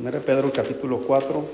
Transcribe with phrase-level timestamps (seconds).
[0.00, 1.44] 1 Pedro capítulo 4.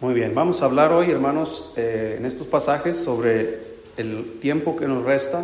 [0.00, 3.60] Muy bien, vamos a hablar hoy, hermanos, eh, en estos pasajes sobre
[3.96, 5.42] el tiempo que nos resta.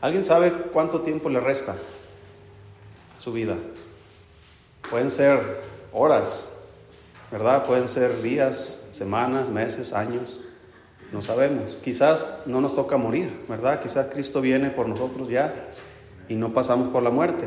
[0.00, 3.56] ¿Alguien sabe cuánto tiempo le resta a su vida?
[4.88, 5.60] Pueden ser
[5.92, 6.52] horas,
[7.32, 7.64] ¿verdad?
[7.66, 10.44] Pueden ser días, semanas, meses, años.
[11.12, 11.78] No sabemos.
[11.82, 13.80] Quizás no nos toca morir, ¿verdad?
[13.80, 15.68] Quizás Cristo viene por nosotros ya
[16.28, 17.46] y no pasamos por la muerte.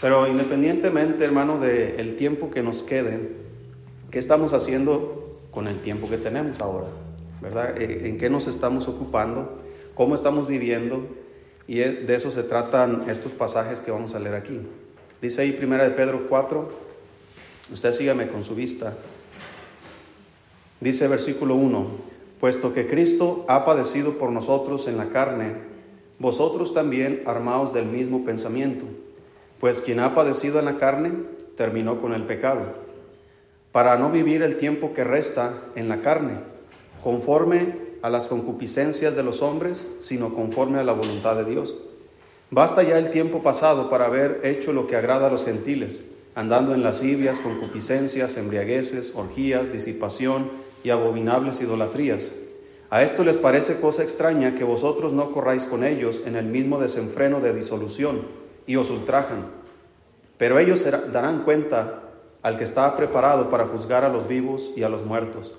[0.00, 3.30] Pero independientemente, hermano, del tiempo que nos quede,
[4.10, 6.88] ¿qué estamos haciendo con el tiempo que tenemos ahora?
[7.40, 7.80] ¿Verdad?
[7.80, 9.62] Eh, ¿En qué nos estamos ocupando?
[9.94, 11.06] ¿Cómo estamos viviendo?
[11.66, 14.60] Y de eso se tratan estos pasajes que vamos a leer aquí.
[15.20, 16.68] Dice ahí primera de Pedro 4,
[17.72, 18.94] usted sígame con su vista.
[20.80, 21.86] Dice versículo 1,
[22.40, 25.54] puesto que Cristo ha padecido por nosotros en la carne,
[26.18, 28.86] vosotros también armaos del mismo pensamiento,
[29.60, 31.12] pues quien ha padecido en la carne
[31.56, 32.62] terminó con el pecado,
[33.72, 36.38] para no vivir el tiempo que resta en la carne,
[37.02, 41.74] conforme a las concupiscencias de los hombres, sino conforme a la voluntad de Dios.
[42.50, 46.74] Basta ya el tiempo pasado para haber hecho lo que agrada a los gentiles, andando
[46.74, 52.32] en lascivias, concupiscencias, embriagueces, orgías, disipación, y abominables idolatrías.
[52.90, 56.78] A esto les parece cosa extraña que vosotros no corráis con ellos en el mismo
[56.78, 58.22] desenfreno de disolución
[58.68, 59.46] y os ultrajan.
[60.38, 62.02] Pero ellos darán cuenta
[62.42, 65.54] al que está preparado para juzgar a los vivos y a los muertos.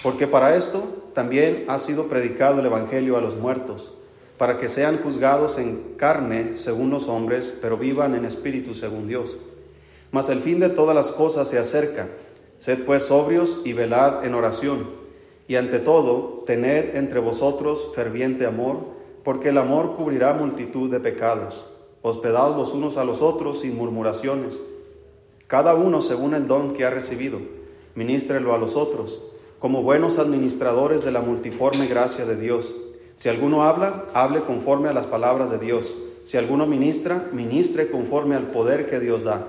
[0.00, 3.92] Porque para esto también ha sido predicado el Evangelio a los muertos,
[4.38, 9.36] para que sean juzgados en carne según los hombres, pero vivan en espíritu según Dios.
[10.12, 12.06] Mas el fin de todas las cosas se acerca.
[12.58, 14.90] Sed pues sobrios y velad en oración.
[15.48, 18.76] Y ante todo, tened entre vosotros ferviente amor,
[19.24, 21.64] porque el amor cubrirá multitud de pecados.
[22.02, 24.60] Hospedaos los unos a los otros sin murmuraciones,
[25.46, 27.38] cada uno según el don que ha recibido.
[27.94, 29.22] Ministrelo a los otros,
[29.58, 32.74] como buenos administradores de la multiforme gracia de Dios.
[33.16, 35.96] Si alguno habla, hable conforme a las palabras de Dios.
[36.24, 39.46] Si alguno ministra, ministre conforme al poder que Dios da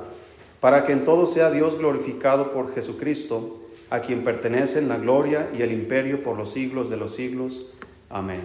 [0.63, 3.59] para que en todo sea Dios glorificado por Jesucristo,
[3.89, 7.67] a quien pertenecen la gloria y el imperio por los siglos de los siglos.
[8.09, 8.43] Amén.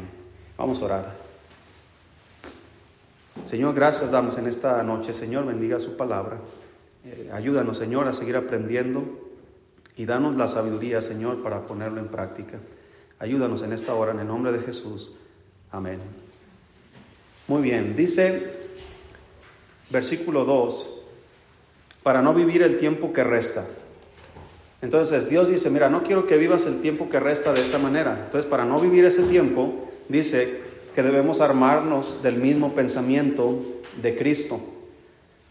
[0.57, 1.17] Vamos a orar.
[3.47, 5.15] Señor, gracias damos en esta noche.
[5.15, 6.39] Señor, bendiga su palabra.
[7.05, 9.05] Eh, ayúdanos, Señor, a seguir aprendiendo
[9.97, 12.59] y danos la sabiduría, Señor, para ponerlo en práctica.
[13.21, 15.13] Ayúdanos en esta hora, en el nombre de Jesús.
[15.71, 16.01] Amén.
[17.47, 18.55] Muy bien, dice
[19.89, 20.98] versículo 2
[22.09, 23.67] para no vivir el tiempo que resta.
[24.81, 28.23] Entonces Dios dice, mira, no quiero que vivas el tiempo que resta de esta manera.
[28.25, 30.59] Entonces, para no vivir ese tiempo, dice
[30.95, 33.61] que debemos armarnos del mismo pensamiento
[34.01, 34.59] de Cristo.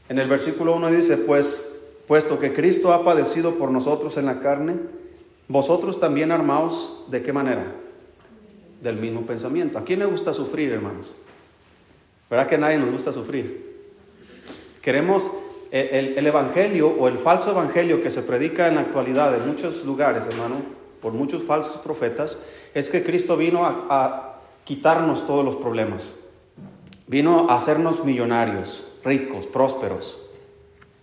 [0.10, 4.40] En el versículo 1 dice, pues, puesto que Cristo ha padecido por nosotros en la
[4.40, 4.78] carne,
[5.48, 7.68] vosotros también armaos de qué manera?
[8.82, 9.78] Del mismo pensamiento.
[9.78, 11.14] ¿A quién le gusta sufrir, hermanos?
[12.32, 13.78] ¿Verdad que a nadie nos gusta sufrir?
[14.82, 15.30] Queremos
[15.72, 20.26] el, evangelio o el falso evangelio que se predica en la actualidad en muchos lugares,
[20.26, 20.56] hermano,
[21.02, 22.42] por muchos falsos profetas,
[22.74, 24.24] es que Cristo vino a,
[24.64, 26.20] quitarnos todos los problemas.
[27.08, 30.22] Vino a hacernos millonarios, ricos, prósperos.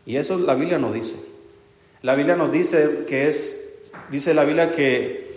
[0.04, 1.24] Y eso la Biblia no dice.
[2.02, 5.34] La Biblia nos dice que es, dice la Biblia que,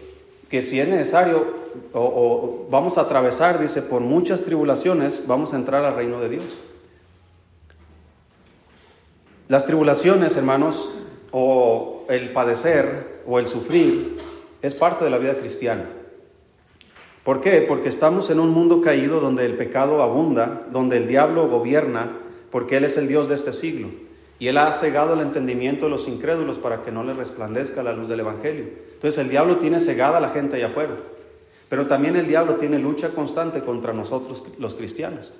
[0.50, 1.48] que si es necesario
[1.94, 6.28] o, o vamos a atravesar, dice, por muchas tribulaciones, vamos a entrar al reino de
[6.28, 6.58] Dios.
[9.48, 10.94] Las tribulaciones, hermanos,
[11.32, 14.18] o el padecer o el sufrir
[14.62, 15.86] es parte de la vida cristiana.
[17.24, 17.62] ¿Por qué?
[17.68, 22.12] Porque estamos en un mundo caído donde el pecado abunda, donde el diablo gobierna,
[22.52, 23.88] porque Él es el Dios de este siglo.
[24.40, 27.94] Y Él ha cegado el entendimiento de los incrédulos para que no les resplandezca la
[27.94, 28.66] luz del Evangelio.
[28.94, 30.96] Entonces el diablo tiene cegada a la gente allá afuera.
[31.70, 35.32] Pero también el diablo tiene lucha constante contra nosotros los cristianos.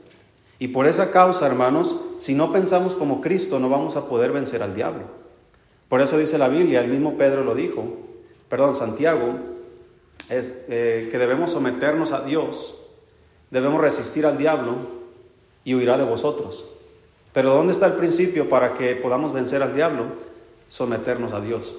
[0.60, 4.64] Y por esa causa, hermanos, si no pensamos como Cristo, no vamos a poder vencer
[4.64, 5.04] al diablo.
[5.88, 7.86] Por eso dice la Biblia, el mismo Pedro lo dijo,
[8.50, 9.36] perdón, Santiago,
[10.30, 12.82] es, eh, que debemos someternos a Dios,
[13.52, 14.76] debemos resistir al diablo
[15.64, 16.66] y huirá de vosotros.
[17.34, 20.06] Pero ¿dónde está el principio para que podamos vencer al diablo?
[20.70, 21.78] Someternos a Dios.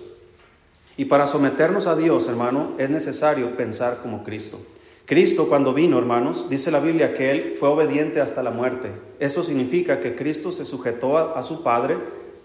[0.96, 4.60] Y para someternos a Dios, hermano, es necesario pensar como Cristo.
[5.08, 8.90] Cristo cuando vino, hermanos, dice la Biblia que Él fue obediente hasta la muerte.
[9.18, 11.96] Eso significa que Cristo se sujetó a, su Padre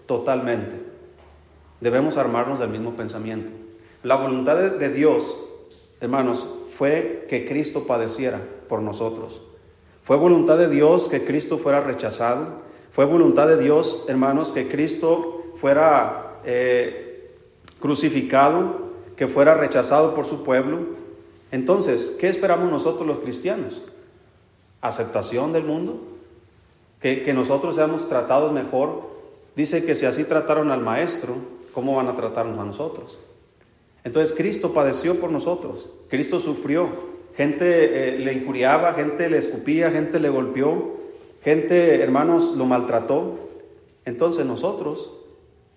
[0.06, 0.76] totalmente.
[1.82, 3.52] Debemos armarnos del mismo pensamiento.
[4.02, 5.44] La voluntad de Dios,
[6.00, 9.42] hermanos, fue que Cristo padeciera por nosotros.
[10.00, 12.56] Fue voluntad de Dios que Cristo fuera rechazado.
[12.92, 17.30] Fue voluntad de Dios, hermanos, que Cristo fuera eh,
[17.78, 18.84] crucificado,
[19.16, 21.03] que fuera rechazado por su pueblo.
[21.54, 23.80] Entonces, ¿qué esperamos nosotros los cristianos?
[24.80, 26.00] ¿Aceptación del mundo?
[27.00, 29.02] ¿Que, que nosotros seamos tratados mejor?
[29.54, 31.36] Dice que si así trataron al maestro,
[31.72, 33.20] ¿cómo van a tratarnos a nosotros?
[34.02, 36.88] Entonces Cristo padeció por nosotros, Cristo sufrió,
[37.36, 40.96] gente eh, le injuriaba, gente le escupía, gente le golpeó,
[41.44, 43.38] gente, hermanos, lo maltrató.
[44.04, 45.12] Entonces nosotros,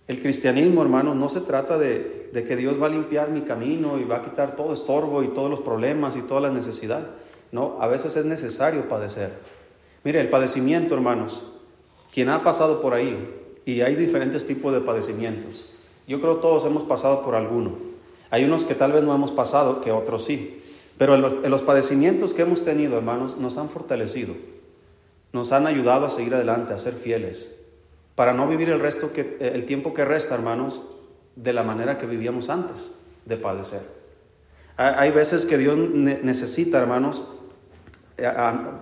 [0.07, 3.99] el cristianismo, hermanos, no se trata de, de, que Dios va a limpiar mi camino
[3.99, 7.07] y va a quitar todo estorbo y todos los problemas y todas las necesidades.
[7.51, 9.33] No, a veces es necesario padecer.
[10.03, 11.53] Mire, el padecimiento, hermanos,
[12.13, 13.17] quien ha pasado por ahí,
[13.67, 15.65] y hay diferentes tipos de padecimientos.
[16.07, 17.75] Yo creo todos hemos pasado por alguno.
[18.29, 20.63] Hay unos que tal vez no hemos pasado, que otros sí.
[20.97, 24.35] Pero en los, padecimientos que hemos tenido, hermanos, nos han fortalecido.
[25.33, 27.56] Nos han ayudado a seguir adelante, a ser fieles.
[28.17, 30.81] Para no vivir el, resto que, el tiempo que resta, hermanos,
[31.35, 32.91] de la manera que vivíamos antes
[33.25, 33.81] de padecer.
[34.75, 37.23] Hay veces que Dios necesita, hermanos,
[38.17, 38.27] eh,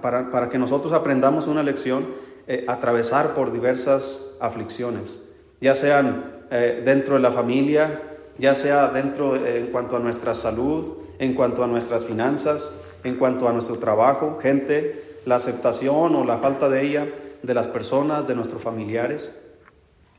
[0.01, 2.07] para, para, que nosotros aprendamos una lección,
[2.47, 5.21] eh, atravesar por diversas aflicciones,
[5.59, 8.03] ya sean eh, dentro de la familia,
[8.37, 12.73] ya sea dentro en cuanto a nuestra salud, en cuanto a nuestras finanzas,
[13.03, 17.07] en cuanto a nuestro trabajo, gente, la aceptación o la falta de ella
[17.45, 19.41] de las personas, de nuestros familiares.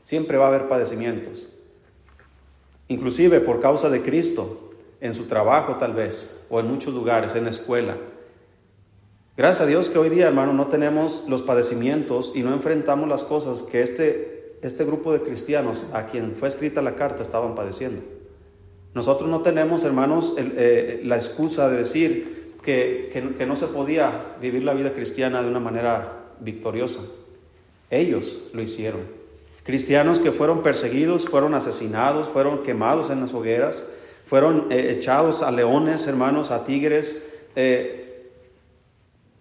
[0.03, 1.47] Siempre va a haber padecimientos.
[2.87, 4.71] Inclusive por causa de Cristo,
[5.01, 7.97] en su trabajo tal vez, o en muchos lugares, en la escuela.
[9.35, 13.23] Gracias a Dios que hoy día, hermano, no tenemos los padecimientos y no enfrentamos las
[13.23, 18.01] cosas que este este grupo de cristianos a quien fue escrita la carta estaban padeciendo.
[18.93, 24.63] Nosotros no tenemos, hermanos, eh, la excusa de decir que, que, no se podía vivir
[24.63, 27.01] la vida cristiana de una manera victoriosa.
[27.89, 29.01] Ellos lo hicieron.
[29.63, 33.83] Cristianos que fueron perseguidos, fueron asesinados, fueron quemados en las hogueras,
[34.25, 37.25] fueron eh, echados a leones, hermanos, a tigres,
[37.55, 38.31] eh,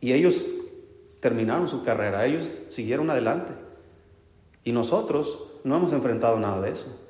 [0.00, 0.46] y ellos
[1.20, 3.52] terminaron su carrera, ellos siguieron adelante.
[4.64, 7.00] Y nosotros no hemos enfrentado nada de eso.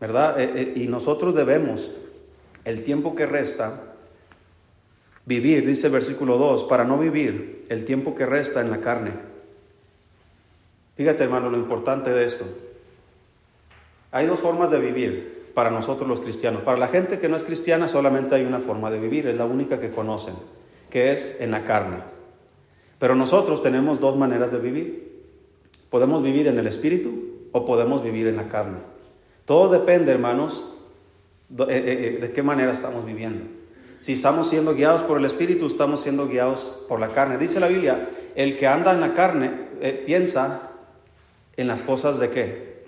[0.00, 0.40] ¿Verdad?
[0.40, 1.90] Eh, y nosotros debemos,
[2.64, 3.89] el tiempo que resta,
[5.30, 9.12] vivir, dice versículo 2, para no vivir el tiempo que resta en la carne.
[10.96, 12.44] Fíjate hermano lo importante de esto.
[14.10, 16.62] Hay dos formas de vivir para nosotros los cristianos.
[16.62, 19.44] Para la gente que no es cristiana solamente hay una forma de vivir, es la
[19.44, 20.34] única que conocen,
[20.90, 21.98] que es en la carne.
[22.98, 25.22] Pero nosotros tenemos dos maneras de vivir.
[25.90, 28.78] Podemos vivir en el espíritu o podemos vivir en la carne.
[29.44, 30.76] Todo depende, hermanos,
[31.56, 33.59] eh, eh, eh, de qué manera estamos viviendo.
[34.00, 37.36] Si estamos siendo guiados por el espíritu, estamos siendo guiados por la carne.
[37.36, 39.50] Dice la Biblia, el que anda en la carne
[40.06, 40.70] piensa
[41.56, 42.84] en las cosas de qué?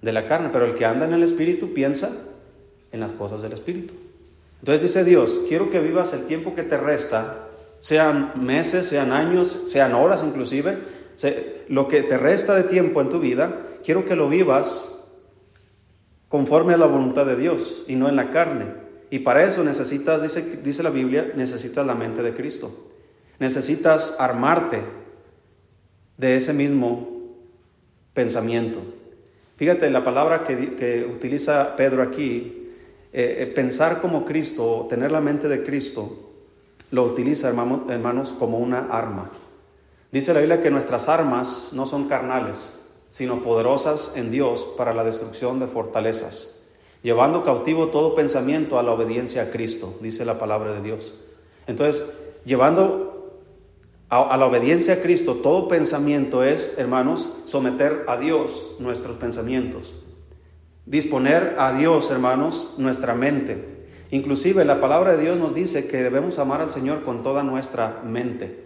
[0.00, 2.12] De la carne, pero el que anda en el espíritu piensa
[2.92, 3.94] en las cosas del espíritu.
[4.60, 7.48] Entonces dice Dios, quiero que vivas el tiempo que te resta,
[7.80, 10.78] sean meses, sean años, sean horas inclusive,
[11.68, 15.04] lo que te resta de tiempo en tu vida, quiero que lo vivas
[16.28, 18.83] conforme a la voluntad de Dios y no en la carne.
[19.14, 22.90] Y para eso necesitas, dice, dice la Biblia, necesitas la mente de Cristo.
[23.38, 24.82] Necesitas armarte
[26.16, 27.36] de ese mismo
[28.12, 28.80] pensamiento.
[29.54, 32.72] Fíjate, la palabra que, utiliza Pedro aquí,
[33.12, 36.32] eh, eh, pensar como Cristo, tener la mente de Cristo,
[36.90, 39.30] lo utiliza, hermanos, como una arma.
[40.10, 45.04] Dice la Biblia que nuestras armas no son carnales, sino poderosas en Dios para la
[45.04, 46.63] destrucción de fortalezas,
[47.04, 51.14] llevando cautivo todo pensamiento a la obediencia a Cristo, dice la palabra de Dios.
[51.66, 53.42] Entonces, llevando
[54.08, 59.94] a, la obediencia a Cristo, todo pensamiento es, hermanos, someter a Dios nuestros pensamientos,
[60.86, 63.84] disponer a Dios, hermanos, nuestra mente.
[64.10, 68.00] Inclusive la palabra de Dios nos dice que debemos amar al Señor con toda nuestra
[68.02, 68.64] mente.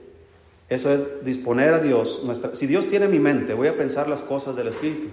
[0.68, 2.22] Eso es disponer a Dios.
[2.24, 5.08] Nuestra, si Dios tiene mi mente, voy a pensar las cosas del Espíritu.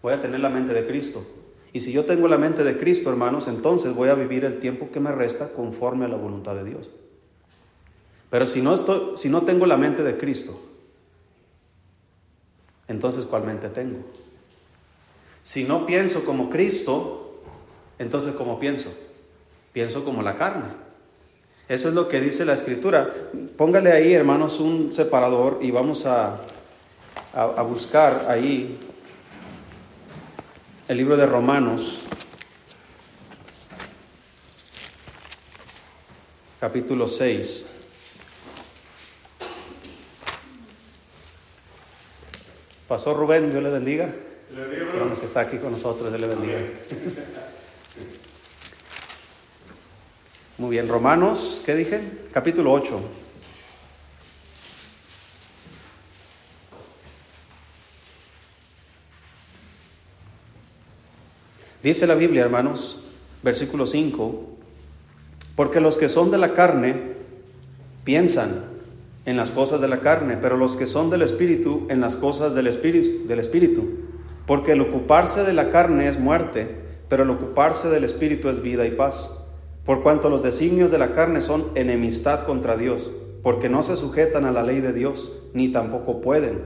[0.00, 1.26] Voy a tener la mente de Cristo.
[1.72, 4.90] Y si yo tengo la mente de Cristo, hermanos, entonces voy a vivir el tiempo
[4.92, 6.90] que me resta conforme a la voluntad de Dios.
[8.28, 10.60] Pero si no, si no tengo la mente de Cristo,
[12.88, 13.98] entonces ¿cuál mente tengo?
[15.42, 17.42] Si no pienso como Cristo,
[17.98, 18.94] entonces ¿cómo pienso?
[19.72, 20.82] Pienso como la carne.
[21.68, 23.12] Eso es lo que dice la escritura.
[23.56, 26.40] Póngale ahí, hermanos, un separador y vamos a,
[27.32, 28.78] a, buscar ahí
[30.88, 32.00] el libro de Romanos,
[36.60, 37.66] capítulo 6.
[42.88, 44.12] Pasó Rubén, Dios le bendiga.
[45.18, 46.58] Que está aquí con nosotros, Dios le bendiga.
[50.58, 52.00] Muy bien, Romanos, ¿qué dije?
[52.32, 53.21] Capítulo 8.
[61.82, 63.02] Dice la Biblia, hermanos,
[63.42, 64.40] versículo 5,
[65.56, 66.94] porque los que son de la carne
[68.04, 68.66] piensan
[69.26, 72.54] en las cosas de la carne, pero los que son del Espíritu en las cosas
[72.54, 73.82] del Espíritu, del Espíritu.
[74.46, 76.68] Porque el ocuparse de la carne es muerte,
[77.08, 79.44] pero el ocuparse del Espíritu es vida y paz.
[79.84, 83.10] Por cuanto los designios de la carne son enemistad contra Dios,
[83.42, 86.60] porque no se sujetan a la ley de Dios, ni tampoco pueden.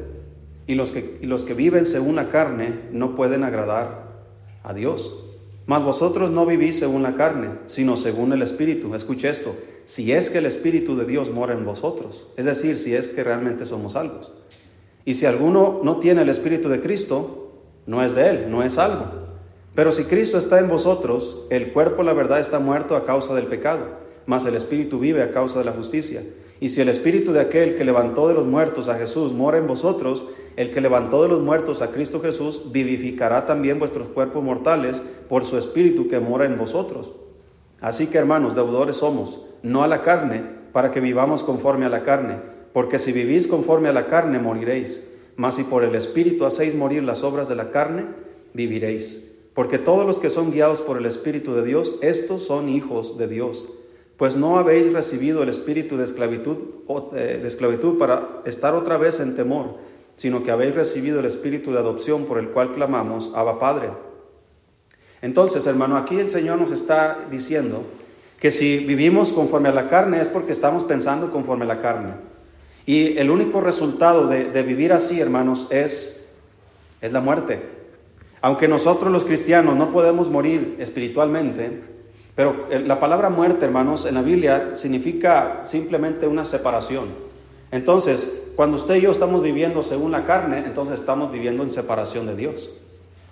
[0.67, 4.06] Y los que, y los que viven según la carne no pueden agradar
[4.67, 5.19] a Dios.
[5.65, 8.95] Mas vosotros no vivís según la carne, sino según el Espíritu.
[8.95, 12.95] Escuche esto, si es que el Espíritu de Dios mora en vosotros, es decir, si
[12.95, 14.33] es que realmente somos salvos.
[15.05, 17.53] Y si alguno no tiene el Espíritu de Cristo,
[17.87, 19.07] no es de él, no es salvo.
[19.75, 23.47] Pero si Cristo está en vosotros, el cuerpo, la verdad, está muerto a causa del
[23.47, 23.87] pecado,
[24.27, 26.23] mas el Espíritu vive a causa de la justicia.
[26.59, 29.67] Y si el Espíritu de aquel que levantó de los muertos a Jesús mora en
[29.67, 30.25] vosotros,
[30.57, 35.45] el que levantó de los muertos a Cristo Jesús vivificará también vuestros cuerpos mortales por
[35.45, 37.13] su Espíritu que mora en vosotros.
[37.81, 42.03] Así que hermanos, deudores somos, no a la carne, para que vivamos conforme a la
[42.03, 42.39] carne,
[42.73, 47.03] porque si vivís conforme a la carne moriréis, mas si por el Espíritu hacéis morir
[47.03, 48.07] las obras de la carne,
[48.55, 49.35] viviréis.
[49.53, 53.29] Porque todos los que son guiados por el Espíritu de Dios, estos son hijos de
[53.29, 53.73] Dios.
[54.17, 56.57] Pues no habéis recibido el espíritu de esclavitud,
[57.15, 59.77] eh, de esclavitud para estar otra vez en temor
[60.17, 63.91] sino que habéis recibido el Espíritu de adopción por el cual clamamos, Abba Padre.
[65.23, 67.83] Entonces, hermano, aquí el Señor nos está diciendo
[68.41, 72.15] que si vivimos conforme a la carne es porque estamos pensando conforme a la carne.
[72.85, 76.29] Y el único resultado de, vivir así, hermanos, es,
[77.01, 77.61] es la muerte.
[78.41, 81.83] Aunque nosotros los cristianos no podemos morir espiritualmente,
[82.37, 87.07] pero la palabra muerte, hermanos, en la Biblia significa simplemente una separación.
[87.73, 92.27] Entonces, cuando usted y yo estamos viviendo según la carne, entonces estamos viviendo en separación
[92.27, 92.71] de Dios.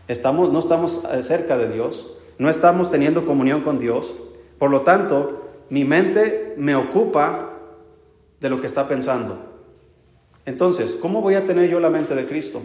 [0.06, 4.14] Estamos, no estamos eh, cerca de Dios, no estamos teniendo comunión con Dios.
[4.58, 7.54] Por lo tanto, mi mente me ocupa
[8.38, 9.38] de lo que está pensando.
[10.44, 12.60] Entonces, ¿cómo voy a tener yo la mente de Cristo?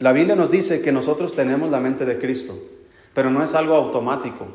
[0.00, 2.58] La Biblia nos dice que nosotros tenemos la mente de Cristo,
[3.14, 4.46] pero no es algo automático.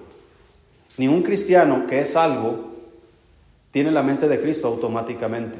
[0.97, 2.71] Ni un cristiano que es salvo
[3.71, 5.57] tiene la mente de Cristo automáticamente.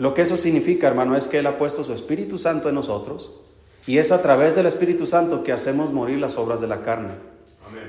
[0.00, 3.38] Lo que eso significa, hermano, es que Él ha puesto su Espíritu Santo en nosotros
[3.86, 7.12] y es a través del Espíritu Santo que hacemos morir las obras de la carne.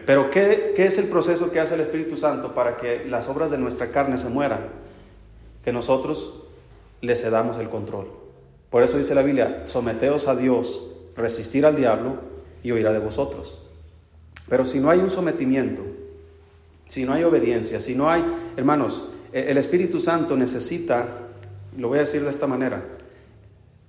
[0.05, 3.49] Pero ¿qué, ¿qué, es el proceso que hace el Espíritu Santo para que las obras
[3.49, 4.59] de nuestra carne se mueran?
[5.63, 6.43] Que nosotros
[6.99, 8.09] le cedamos el control.
[8.69, 12.15] Por eso dice la Biblia, someteos a Dios, resistir al diablo
[12.61, 13.57] y oirá de vosotros.
[14.49, 15.81] Pero si no hay un sometimiento,
[16.89, 18.21] si no hay obediencia, si no hay,
[18.57, 21.29] hermanos, el Espíritu Santo necesita
[21.77, 22.83] lo voy a decir de esta manera,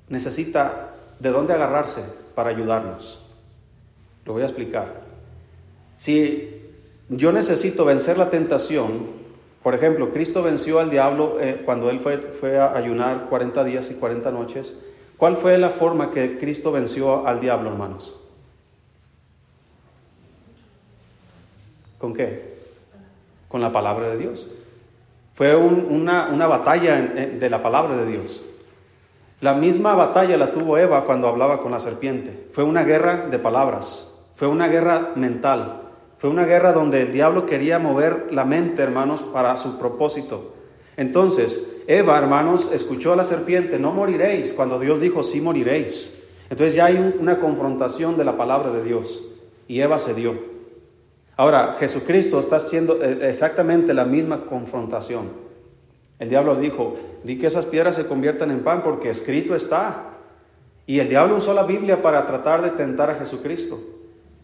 [0.09, 3.21] necesita de dónde agarrarse para ayudarnos.
[4.25, 5.03] Lo voy a explicar.
[5.97, 6.63] Si
[7.09, 9.23] yo necesito vencer la tentación,
[9.63, 13.91] por ejemplo, Cristo venció al diablo eh, cuando él fue, fue a ayunar 40 días
[13.91, 14.77] y 40 noches.
[15.17, 18.19] ¿Cuál fue la forma que Cristo venció al diablo, hermanos?
[21.99, 22.57] ¿Con qué?
[23.47, 24.49] Con la palabra de Dios.
[25.35, 28.45] Fue una, batalla de la palabra de Dios.
[29.41, 32.49] La misma batalla la tuvo Eva cuando hablaba con la serpiente.
[32.53, 35.81] Fue una guerra de palabras, fue una guerra mental,
[36.19, 40.55] fue una guerra donde el diablo quería mover la mente, hermanos, para su propósito.
[40.97, 46.23] Entonces, Eva, hermanos, escuchó a la serpiente, no moriréis, cuando Dios dijo, sí moriréis.
[46.49, 49.25] Entonces ya hay una confrontación de la palabra de Dios
[49.67, 50.52] y Eva cedió.
[51.43, 55.29] Ahora, Jesucristo está haciendo eh, exactamente la misma confrontación.
[56.21, 56.95] El diablo dijo,
[57.25, 60.19] di que esas piedras se conviertan en pan porque escrito está.
[60.87, 63.81] Y el diablo usó la Biblia para tratar de tentar a Jesucristo.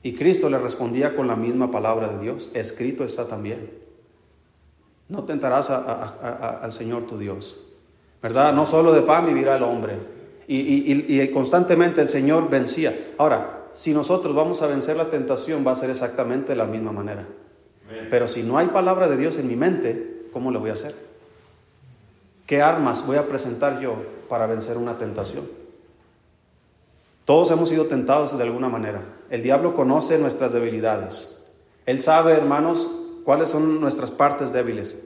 [0.02, 3.70] Y Cristo le respondía con la misma palabra de Dios, escrito está también.
[5.08, 7.64] No tentarás al Señor tu Dios.
[8.20, 8.52] ¿Verdad?
[8.52, 10.00] No solo de pan vivirá el hombre.
[10.48, 13.12] Y, y constantemente el Señor vencía.
[13.18, 16.92] Ahora, si nosotros vamos a vencer la tentación, va a ser exactamente de la misma
[16.92, 17.26] manera.
[18.10, 20.94] Pero si no hay palabra de Dios en mi mente, ¿cómo lo voy a hacer?
[22.46, 23.96] ¿Qué armas voy a presentar yo
[24.28, 25.48] para vencer una tentación?
[27.24, 29.02] Todos hemos sido tentados de alguna manera.
[29.30, 31.46] El diablo conoce nuestras debilidades.
[31.86, 32.90] Él sabe, hermanos,
[33.24, 34.96] cuáles son nuestras partes débiles.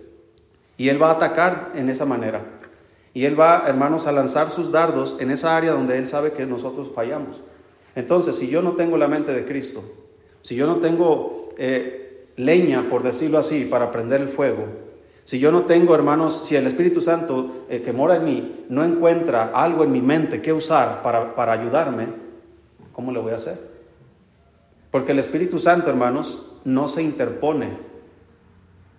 [0.76, 2.42] Y él va a atacar en esa manera.
[3.14, 6.46] Y Él va, hermanos, a lanzar sus dardos en esa área donde Él sabe que
[6.46, 7.42] nosotros fallamos.
[7.94, 9.82] Entonces, si yo no tengo la mente de Cristo,
[10.42, 14.64] si yo no tengo eh, leña, por decirlo así, para prender el fuego,
[15.24, 18.84] si yo no tengo, hermanos, si el Espíritu Santo eh, que mora en mí no
[18.84, 22.08] encuentra algo en mi mente que usar para, para ayudarme,
[22.92, 23.58] ¿cómo le voy a hacer?
[24.90, 27.70] Porque el Espíritu Santo, hermanos, no se interpone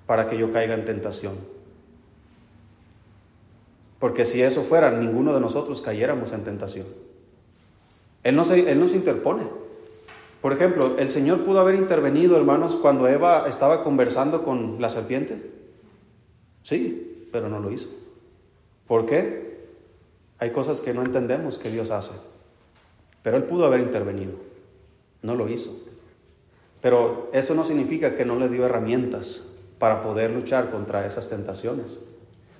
[0.05, 1.35] para que yo caiga en tentación.
[3.99, 7.02] Porque si eso fuera, ninguno de nosotros cayéramos en tentación.
[8.23, 9.43] Él no se, él no se interpone.
[10.41, 15.41] Por ejemplo, el Señor pudo haber intervenido, hermanos, cuando Eva estaba conversando con la serpiente.
[16.63, 17.89] Sí, pero no lo hizo.
[18.87, 19.67] ¿Por qué?
[20.39, 22.13] Hay cosas que no entendemos que Dios hace.
[23.21, 24.33] Pero Él pudo haber intervenido.
[25.21, 25.71] No lo hizo.
[26.81, 29.49] Pero eso no significa que no le dio herramientas
[29.79, 32.01] para poder luchar contra esas tentaciones.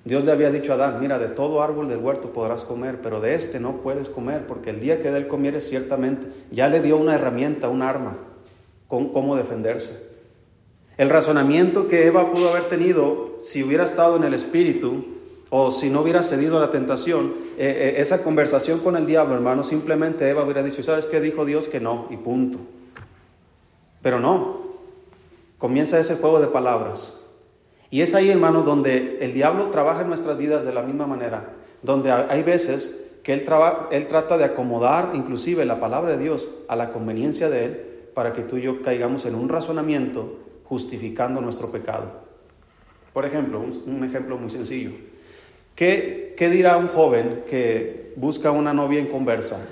[0.04, 3.20] Dios le había dicho a Adán, mira, de todo árbol del huerto podrás comer, pero
[3.20, 6.82] de este no puedes comer, porque el día que de él comieres ciertamente, ya le
[6.82, 8.18] dio una herramienta, un arma,
[8.86, 10.12] con cómo defenderse.
[10.98, 15.06] El razonamiento que Eva pudo haber tenido si hubiera estado en el espíritu
[15.48, 19.34] o si no hubiera cedido a la tentación, eh, eh, esa conversación con el diablo,
[19.34, 21.68] hermano, simplemente Eva hubiera dicho, ¿sabes qué dijo Dios?
[21.68, 22.58] Que no, y punto.
[24.02, 24.60] Pero no,
[25.56, 27.23] comienza ese juego de palabras.
[27.94, 31.52] Y es ahí, hermano, donde el diablo trabaja en nuestras vidas de la misma manera,
[31.80, 33.44] donde hay veces que él,
[33.92, 37.80] él trata de acomodar inclusive la palabra de Dios a la conveniencia de él
[38.12, 42.10] para que tú y yo caigamos en un razonamiento justificando nuestro pecado.
[43.12, 44.90] Por ejemplo, un, ejemplo muy sencillo.
[45.76, 49.68] ¿Qué, ¿Qué dirá un joven que busca una novia en conversa?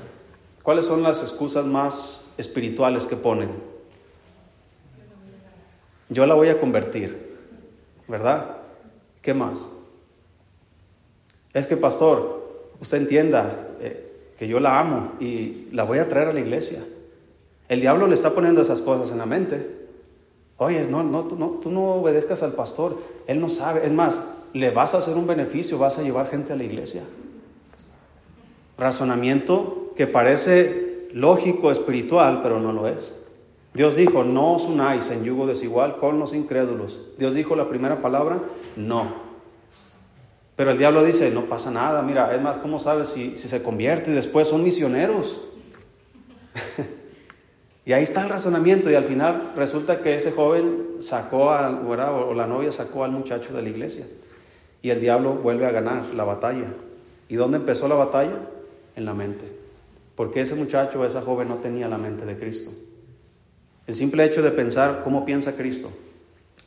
[0.62, 3.48] ¿Cuáles son las excusas más espirituales que ponen?
[6.08, 7.21] Yo la voy a convertir,
[8.09, 8.56] ¿verdad?
[9.21, 9.68] ¿Qué más?
[11.52, 12.42] Es que, pastor,
[12.80, 16.85] usted entienda eh, que yo la amo y la voy a traer a la iglesia.
[17.68, 19.83] El diablo le está poniendo esas cosas en la mente.
[20.59, 23.87] Oye, no, no, no, tú no obedezcas al pastor, él no sabe.
[23.87, 24.20] Es más,
[24.53, 27.03] le vas a hacer un beneficio, vas a llevar gente a la iglesia.
[28.79, 33.21] Razonamiento que parece lógico, espiritual, pero no lo es.
[33.74, 37.00] Dios dijo, no os unáis en yugo desigual con los incrédulos.
[37.18, 38.40] Dios dijo la primera palabra,
[38.76, 39.32] no.
[40.56, 43.62] Pero el diablo dice, no pasa nada, mira, es más, ¿cómo sabes si, si se
[43.62, 45.42] convierte y después son misioneros?
[47.85, 52.32] Y ahí está el razonamiento y al final resulta que ese joven sacó, a, o
[52.32, 54.06] la novia sacó al muchacho de la iglesia.
[54.82, 56.66] Y el diablo vuelve a ganar la batalla.
[57.28, 58.37] ¿Y dónde empezó la batalla?
[58.94, 59.46] En la mente.
[60.14, 62.70] Porque ese muchacho esa joven no tenía la mente de Cristo.
[63.87, 65.90] El simple hecho de pensar cómo piensa Cristo.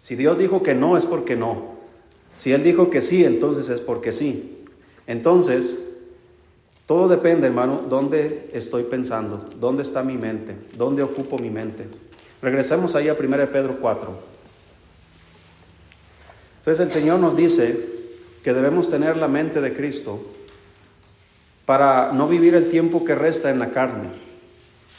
[0.02, 1.76] Si Dios dijo que no, es porque no.
[2.38, 4.66] Si Él dijo que sí, entonces es porque sí.
[5.08, 5.80] Entonces,
[6.86, 11.86] todo depende, hermano, dónde estoy pensando, dónde está mi mente, dónde ocupo mi mente.
[12.42, 14.36] Regresemos ahí a 1 Pedro 4.
[16.60, 17.80] Entonces el Señor nos dice
[18.44, 20.20] que debemos tener la mente de Cristo
[21.66, 24.10] para no vivir el tiempo que resta en la carne,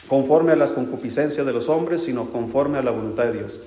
[0.07, 3.61] conforme a las concupiscencias de los hombres, sino conforme a la voluntad de Dios.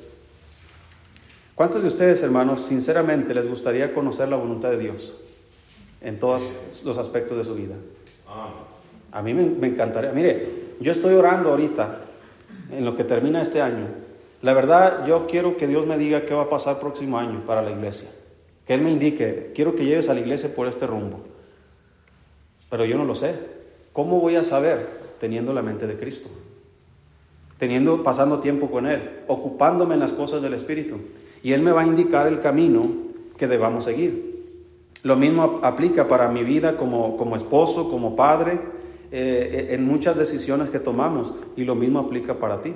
[1.55, 5.15] ¿Cuántos de ustedes, hermanos, sinceramente les gustaría conocer la voluntad de Dios
[6.01, 7.75] en todos los aspectos de su vida?
[9.13, 10.13] A mí me, encantaría.
[10.13, 12.01] Mire, yo estoy orando ahorita,
[12.73, 13.89] en lo que termina este año.
[14.41, 17.61] La verdad, yo quiero que Dios me diga qué va a pasar próximo año para
[17.61, 18.09] la iglesia.
[18.67, 21.21] Que Él me indique, quiero que lleves a la iglesia por este rumbo.
[22.71, 23.35] Pero yo no lo sé.
[23.93, 25.00] ¿Cómo voy a saber?
[25.21, 26.29] Teniendo la mente de Cristo.
[27.59, 30.97] Teniendo, pasando tiempo con Él, ocupándome en las cosas del Espíritu.
[31.43, 32.83] Y Él me va a indicar el camino
[33.37, 34.31] que debamos seguir.
[35.03, 38.59] Lo mismo aplica para mi vida como, como esposo, como padre,
[39.13, 42.75] eh, en muchas decisiones que tomamos y lo mismo aplica para ti.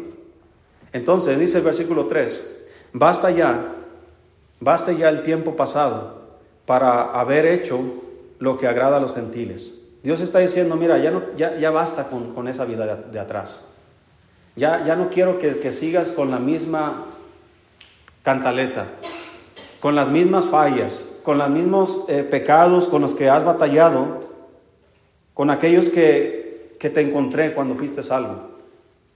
[0.92, 3.76] Entonces dice el versículo 3, basta ya,
[4.60, 6.24] basta ya el tiempo pasado
[6.66, 7.80] para haber hecho
[8.38, 9.83] lo que agrada a los gentiles.
[10.04, 13.64] Dios está diciendo, mira, ya, ya, ya basta con, esa vida de, atrás.
[14.54, 17.06] Ya, ya no quiero que, que sigas con la misma
[18.22, 18.86] cantaleta,
[19.80, 24.20] con las mismas fallas, con los mismos eh, pecados con los que has batallado,
[25.32, 28.50] con aquellos que, que te encontré cuando fuiste salvo.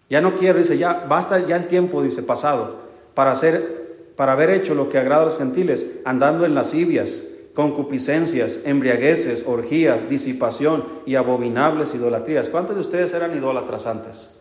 [0.08, 2.76] Ya no quiero, dice, ya basta ya el tiempo, dice, pasado,
[3.12, 7.24] para hacer, para haber hecho lo que agrada a los gentiles, andando en lascivias,
[7.58, 12.48] concupiscencias, embriagueces, orgías, disipación y abominables idolatrías.
[12.48, 14.38] ¿Cuántos de ustedes eran idólatras antes?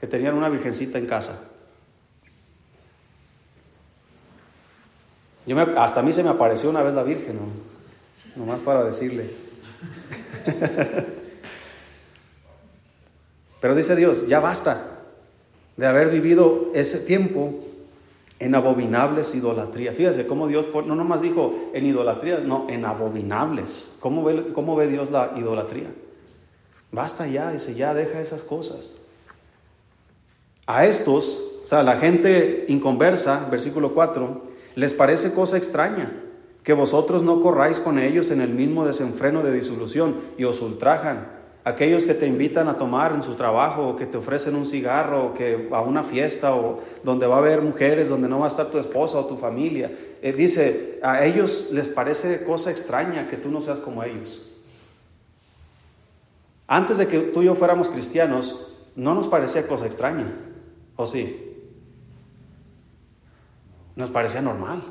[0.00, 1.48] Que tenían una virgencita en casa.
[5.76, 7.42] hasta a mí se me apareció una vez la Virgen, ¿no?
[8.36, 9.30] nomás para decirle.
[13.60, 15.00] Pero dice Dios, ya basta
[15.76, 17.58] de haber vivido ese tiempo
[18.44, 19.96] en abominables idolatrías.
[19.96, 23.96] Fíjese cómo Dios no nomás dijo en idolatría, no, en abominables.
[24.00, 25.88] ¿Cómo ve, cómo ve Dios la idolatría?
[26.92, 28.92] Basta ya, dice, ya deja esas cosas.
[30.66, 34.42] A estos, o sea, la gente inconversa, versículo 4,
[34.74, 36.12] les parece cosa extraña
[36.62, 41.43] que vosotros no corráis con ellos en el mismo desenfreno de disolución y os ultrajan
[41.64, 45.26] aquellos que te invitan a tomar en su trabajo, o que te ofrecen un cigarro,
[45.26, 48.48] o que a una fiesta, o donde va a haber mujeres, donde no va a
[48.48, 49.90] estar tu esposa o tu familia.
[50.20, 54.42] Eh, dice, a ellos les parece cosa extraña que tú no seas como ellos.
[56.66, 60.34] Antes de que tú y yo fuéramos cristianos, no nos parecía cosa extraña,
[60.96, 61.50] ¿o sí?
[63.96, 64.82] Nos parecía normal,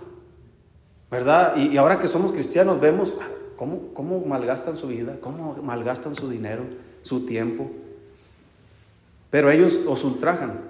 [1.11, 1.55] ¿verdad?
[1.55, 3.13] Y, y ahora que somos cristianos vemos,
[3.55, 5.17] ¿Cómo, malgastan su vida?
[5.21, 6.63] ¿Cómo malgastan su dinero,
[7.01, 7.69] su tiempo?
[9.29, 10.61] Pero ellos os ultrajan.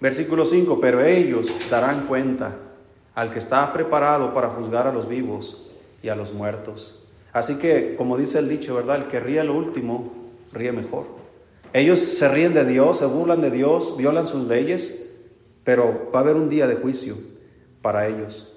[0.00, 2.56] Versículo 5, pero ellos darán cuenta
[3.14, 5.66] al que está preparado para juzgar a los vivos
[6.02, 6.98] y a los muertos.
[7.32, 8.96] Así que, como dice el dicho, ¿verdad?
[8.96, 10.12] El que ríe lo último,
[10.52, 11.06] ríe mejor.
[11.72, 15.10] Ellos se ríen de Dios, se burlan de Dios, violan sus leyes,
[15.64, 17.16] pero va a haber un día de juicio
[17.80, 18.52] para ellos.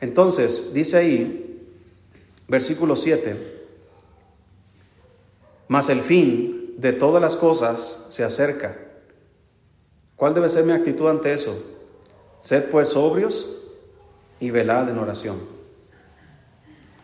[0.00, 1.47] Entonces, dice ahí,
[2.48, 3.58] Versículo 7.
[5.68, 8.76] Mas el fin de todas las cosas se acerca.
[10.16, 11.62] ¿Cuál debe ser mi actitud ante eso?
[12.40, 13.54] Sed pues sobrios
[14.40, 15.36] y velad en oración.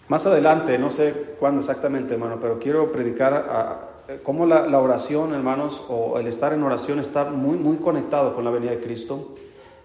[0.09, 5.83] Más adelante, no sé cuándo exactamente, hermano, pero quiero predicar cómo la, la, oración, hermanos,
[5.89, 9.35] o el estar en oración está muy, muy conectado con la venida de Cristo,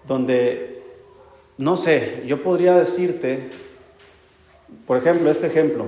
[0.05, 0.83] donde,
[1.57, 3.49] no sé, yo podría decirte
[4.85, 5.85] por ejemplo, este ejemplo.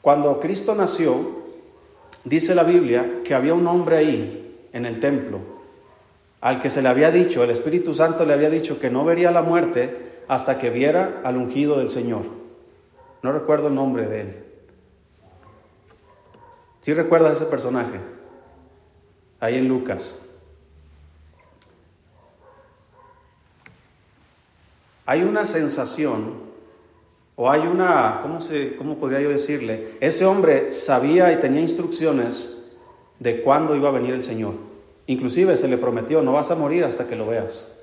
[0.00, 1.42] Cuando Cristo nació,
[2.24, 5.52] dice la Biblia que había un hombre ahí en el templo
[6.42, 9.30] al que se le había dicho, el Espíritu Santo le había dicho que no vería
[9.30, 12.22] la muerte hasta que viera al ungido del Señor.
[13.22, 14.44] No recuerdo el nombre de él.
[16.80, 18.00] ¿Sí recuerdas ese personaje?
[19.38, 20.28] Ahí en Lucas.
[25.06, 26.51] Hay una sensación
[27.34, 29.96] o hay una, ¿cómo, se, ¿cómo podría yo decirle?
[30.00, 32.70] Ese hombre sabía y tenía instrucciones
[33.18, 34.54] de cuándo iba a venir el Señor.
[35.06, 37.78] Inclusive se le prometió, no vas a morir hasta que lo veas.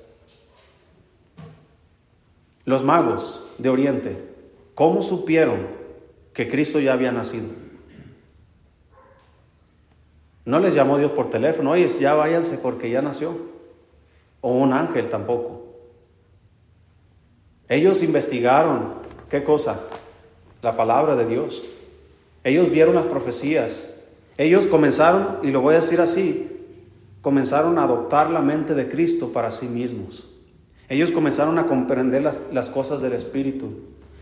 [2.64, 4.16] Los magos de Oriente,
[4.74, 5.66] ¿cómo supieron
[6.32, 7.48] que Cristo ya había nacido?
[10.44, 13.36] No les llamó Dios por teléfono, oye, ya váyanse porque ya nació.
[14.40, 15.66] O un ángel tampoco.
[17.68, 18.94] Ellos investigaron
[19.30, 19.80] ¿Qué cosa?
[20.60, 21.62] La palabra de Dios.
[22.42, 23.96] Ellos vieron las profecías.
[24.36, 26.50] Ellos comenzaron, y lo voy a decir así,
[27.22, 30.28] comenzaron a adoptar la mente de Cristo para sí mismos.
[30.88, 33.68] Ellos comenzaron a comprender las, las cosas del Espíritu.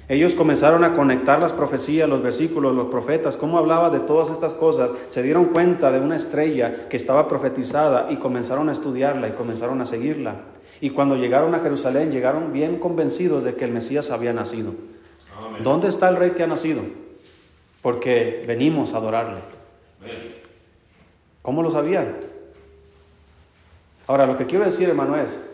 [0.08, 4.52] Ellos comenzaron a conectar las profecías, los versículos, los profetas, cómo hablaba de todas estas
[4.52, 4.90] cosas.
[5.08, 9.80] Se dieron cuenta de una estrella que estaba profetizada y comenzaron a estudiarla y comenzaron
[9.80, 10.36] a seguirla.
[10.82, 14.74] Y cuando llegaron a Jerusalén, llegaron bien convencidos de que el Mesías había nacido.
[15.62, 16.82] ¿Dónde está el rey que ha nacido?
[17.82, 19.40] Porque venimos a adorarle.
[21.42, 22.16] ¿Cómo lo sabían?
[24.06, 25.44] Ahora, lo que quiero decir, hermano, es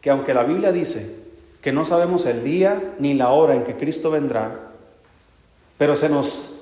[0.00, 1.16] que aunque la Biblia dice
[1.60, 4.70] que no sabemos el día ni la hora en que Cristo vendrá,
[5.78, 6.60] pero se nos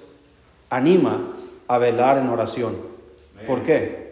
[0.70, 1.32] anima
[1.68, 2.76] a velar en oración.
[3.46, 4.04] ¿Por qué?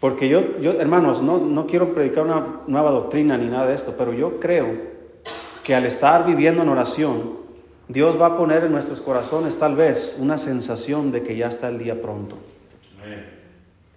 [0.00, 3.94] Porque yo, yo hermanos, no, no quiero predicar una nueva doctrina ni nada de esto,
[3.96, 4.66] pero yo creo
[5.62, 7.39] que al estar viviendo en oración,
[7.90, 11.68] Dios va a poner en nuestros corazones tal vez una sensación de que ya está
[11.68, 12.36] el día pronto.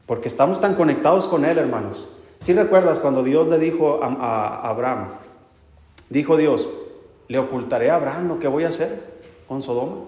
[0.08, 2.12] Porque estamos tan conectados con Él, hermanos.
[2.39, 5.10] Si recuerdas cuando Dios le dijo a, Abraham,
[6.10, 6.67] dijo Dios,
[7.27, 9.03] ¿le ocultaré a Abraham lo que voy a hacer
[9.47, 10.06] con Sodoma?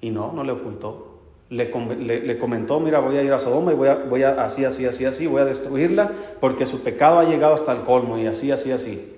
[0.00, 1.20] Y no, no le ocultó.
[1.50, 4.64] Le, le, comentó, mira, voy a ir a Sodoma y voy a, voy a así,
[4.64, 8.26] así, así, así, voy a destruirla porque su pecado ha llegado hasta el colmo y
[8.26, 9.17] así, así, así.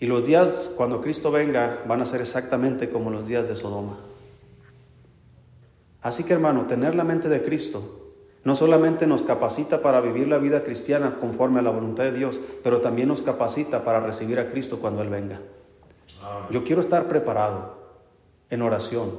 [0.00, 3.96] Y los días cuando Cristo venga van a ser exactamente como los días de Sodoma.
[6.02, 8.12] Así que hermano, tener la mente de Cristo
[8.44, 12.40] no solamente nos capacita para vivir la vida cristiana conforme a la voluntad de Dios,
[12.62, 15.40] pero también nos capacita para recibir a Cristo cuando Él venga.
[16.50, 17.76] Yo quiero estar preparado
[18.48, 19.10] en oración.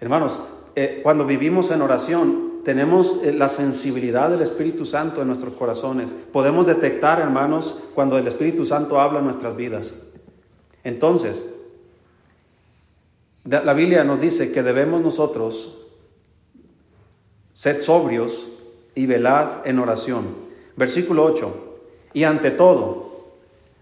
[0.00, 0.40] Hermanos,
[0.74, 6.12] eh, cuando vivimos en oración, tenemos eh, la sensibilidad del Espíritu Santo en nuestros corazones.
[6.32, 9.94] Podemos detectar, hermanos, cuando el Espíritu Santo habla en nuestras vidas.
[10.84, 11.44] Entonces,
[13.44, 15.78] La Biblia nos dice que debemos nosotros
[17.52, 18.48] ser sobrios
[18.94, 20.26] y velad en oración.
[20.76, 21.78] Versículo 8.
[22.12, 23.28] Y ante todo,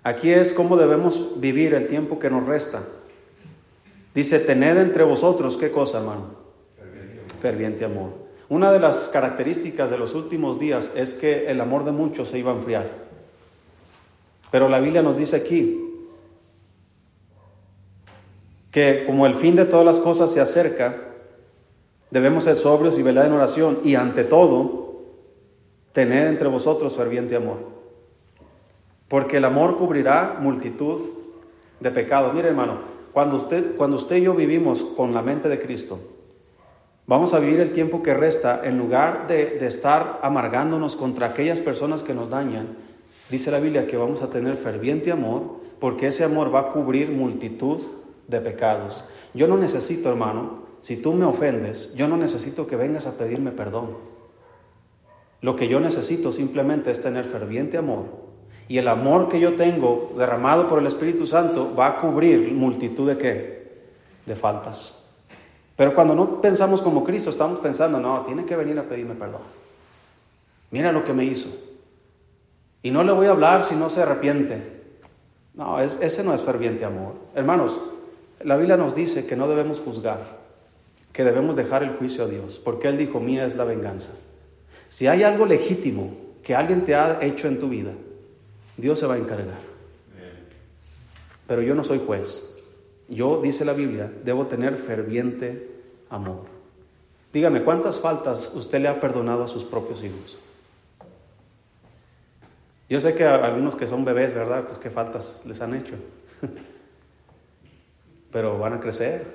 [0.03, 2.83] aquí es cómo debemos vivir el tiempo que nos resta.
[4.15, 6.39] Dice, tened entre vosotros, ¿qué cosa, hermano?
[7.41, 7.85] Ferviente.
[7.85, 8.28] amor.
[8.49, 12.39] Una de las características de los últimos días es que el amor de muchos se
[12.39, 12.91] iba a enfriar.
[14.51, 15.85] Pero la Biblia nos dice aquí
[18.71, 20.97] que como el fin de todas las cosas se acerca,
[22.11, 24.97] debemos ser sobrios y velar en oración y ante todo,
[25.93, 27.59] tened entre vosotros ferviente amor.
[29.09, 31.03] Porque el amor cubrirá multitud
[31.81, 32.33] de pecados.
[32.33, 32.79] Mire hermano,
[33.13, 35.99] cuando usted, cuando usted y yo vivimos con la mente de Cristo,
[37.09, 41.59] vamos a vivir el tiempo que resta en lugar de, de estar amargándonos contra aquellas
[41.59, 42.77] personas que nos dañan.
[43.29, 47.11] Dice la Biblia que vamos a tener ferviente amor porque ese amor va a cubrir
[47.11, 47.83] multitud
[48.29, 49.05] de pecados.
[49.35, 53.51] Yo no necesito, hermano, si tú me ofendes, yo no necesito que vengas a pedirme
[53.51, 53.97] perdón.
[55.41, 58.29] Lo que yo necesito simplemente es tener ferviente amor
[58.69, 63.09] y el amor que yo tengo derramado por el Espíritu Santo va a cubrir multitud
[63.09, 63.79] de qué?
[64.27, 64.98] De faltas.
[65.79, 69.43] Pero cuando no pensamos como Cristo, estamos pensando, no, tiene que venir a pedirme perdón.
[70.73, 71.51] Mira lo que me hizo.
[72.83, 74.61] Y no le voy a hablar si no se arrepiente.
[75.55, 77.15] No, ese no es ferviente amor.
[77.33, 77.81] Hermanos,
[78.43, 80.39] la Biblia nos dice que no debemos juzgar,
[81.13, 84.19] que debemos dejar el juicio a Dios, porque Él dijo, mía es la venganza.
[84.89, 86.11] Si hay algo legítimo
[86.43, 87.93] que alguien te ha hecho en tu vida,
[88.77, 89.61] Dios se va a encargar.
[91.47, 92.58] Pero yo no soy juez.
[93.09, 95.71] Yo, dice la Biblia, debo tener ferviente
[96.11, 96.45] amor.
[97.33, 100.39] Dígame, ¿cuántas faltas usted le ha perdonado a sus propios hijos?
[102.89, 104.65] Yo sé que a algunos que son bebés, ¿verdad?
[104.67, 105.95] Pues qué faltas les han hecho.
[108.33, 109.27] Pero van a crecer.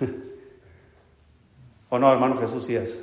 [1.90, 2.68] ¿O no, hermano Jesús?
[2.68, 3.02] Es.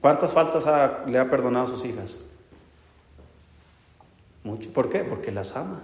[0.00, 0.64] ¿Cuántas faltas
[1.06, 2.20] le ha perdonado a sus hijas?
[4.42, 4.70] Mucho.
[4.72, 5.04] ¿Por qué?
[5.04, 5.82] Porque las ama.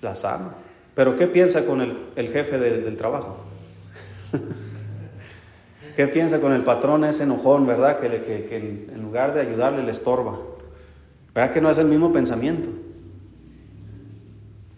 [0.00, 0.54] Las ama.
[0.98, 3.36] Pero ¿qué piensa con el, jefe del trabajo?
[5.94, 8.00] ¿Qué piensa con el patrón ese enojón, verdad?
[8.00, 10.40] Que, en lugar de ayudarle le estorba.
[11.32, 12.68] ¿Verdad que no es el mismo pensamiento?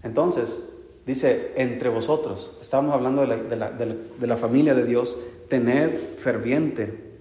[0.02, 0.70] Entonces,
[1.06, 5.16] dice, entre vosotros, estamos hablando de la, de la, de la familia de Dios,
[5.48, 7.16] tened ferviente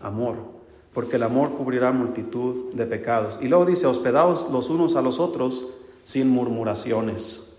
[0.00, 0.34] amor
[0.92, 3.38] porque el amor cubrirá multitud de pecados.
[3.40, 5.68] Y luego dice, hospedaos los unos a los otros
[6.02, 7.53] sin murmuraciones.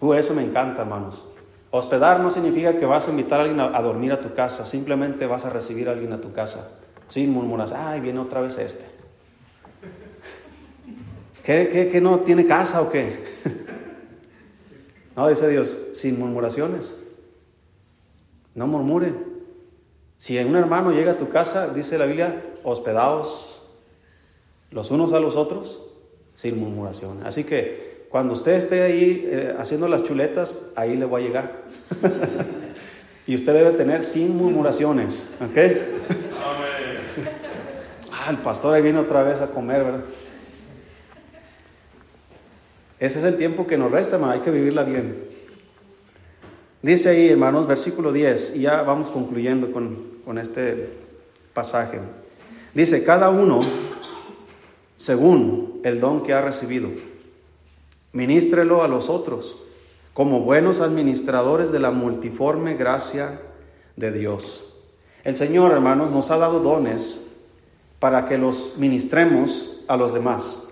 [0.00, 1.24] Uh, eso me encanta, hermanos.
[1.70, 5.26] Hospedar no significa que vas a invitar a alguien a, dormir a tu casa, simplemente
[5.26, 6.68] vas a recibir a alguien a tu casa,
[7.06, 7.86] sin murmuraciones.
[7.86, 8.86] Ay, viene otra vez este.
[11.44, 13.24] ¿Qué, qué, qué no tiene casa o qué?
[15.16, 16.96] no, dice Dios, sin murmuraciones.
[18.54, 19.30] No murmuren.
[20.18, 23.62] Si un hermano llega a tu casa, dice la Biblia, hospedaos
[24.70, 25.80] los unos a los otros
[26.34, 27.24] sin murmuración.
[27.24, 31.62] Así que cuando usted esté ahí eh, haciendo las chuletas, ahí le voy a llegar.
[33.26, 35.30] y usted debe tener sin murmuraciones.
[35.40, 35.56] ¿Ok?
[38.12, 40.00] ah, el pastor ahí viene otra vez a comer, ¿verdad?
[42.98, 44.32] Ese es el tiempo que nos resta, hermano.
[44.32, 45.24] Hay que vivirla bien.
[46.82, 50.88] Dice ahí, hermanos, versículo 10, y ya vamos concluyendo con, con este
[51.54, 52.00] pasaje.
[52.74, 53.60] Dice, cada uno
[54.96, 56.90] según el don que ha recibido,
[58.12, 59.56] ministrelo a los otros
[60.14, 63.40] como buenos administradores de la multiforme gracia
[63.96, 64.64] de Dios.
[65.24, 67.30] El Señor, hermanos, nos ha dado dones
[67.98, 70.66] para que los ministremos a los demás.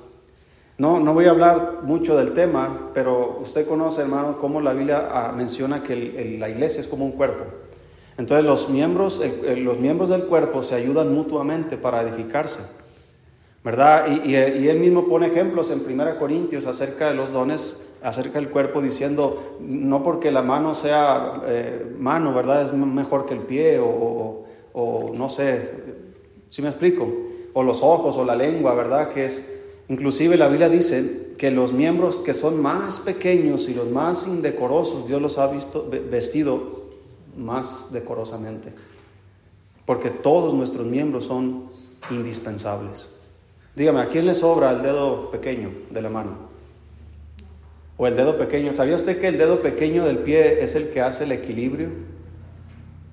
[0.78, 5.08] No, no voy a hablar mucho del tema, pero usted conoce, hermano, cómo la Biblia
[5.10, 7.44] ah, menciona que la iglesia es como un cuerpo.
[8.16, 9.22] Entonces los miembros,
[9.56, 12.77] los miembros del cuerpo se ayudan mutuamente para edificarse.
[13.64, 14.06] ¿Verdad?
[14.24, 18.80] Y, él mismo pone ejemplos en 1 Corintios acerca de los dones, acerca del cuerpo,
[18.80, 22.62] diciendo, no porque la mano sea eh, mano, ¿verdad?
[22.62, 24.44] Es mejor que el pie, o,
[25.12, 25.70] no sé,
[26.50, 27.08] si me explico?
[27.52, 29.10] O los ojos, o la lengua, ¿verdad?
[29.10, 33.88] Que es, inclusive la Biblia dice que los miembros que son más pequeños y los
[33.90, 36.78] más indecorosos, Dios los ha visto, vestido
[37.36, 38.72] más decorosamente,
[39.84, 41.64] porque todos nuestros miembros son
[42.10, 43.17] indispensables.
[43.78, 46.32] Dígame, ¿a quién le sobra el dedo pequeño de la mano?
[47.96, 48.72] O el dedo pequeño.
[48.72, 51.88] ¿Sabía usted que el dedo pequeño del pie es el que hace el equilibrio?